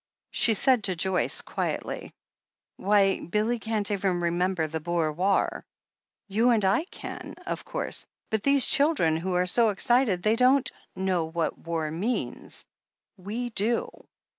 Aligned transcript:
She 0.31 0.55
said 0.55 0.85
to 0.85 0.95
Joyce 0.95 1.41
quietly: 1.43 2.11
"Why, 2.75 3.19
Billy 3.23 3.59
can't 3.59 3.91
even 3.91 4.19
remember 4.21 4.65
the 4.65 4.79
Boer 4.79 5.13
War. 5.13 5.63
You 6.27 6.49
and 6.49 6.65
I 6.65 6.85
can, 6.85 7.35
of 7.45 7.65
course; 7.65 8.07
but 8.31 8.41
these 8.41 8.65
children, 8.65 9.15
who 9.17 9.35
are 9.35 9.45
so 9.45 9.69
excited— 9.69 10.23
^they 10.23 10.35
don't 10.37 10.71
know 10.95 11.25
what 11.25 11.55
war 11.59 11.91
means. 11.91 12.65
We 13.17 13.51
do." 13.51 13.91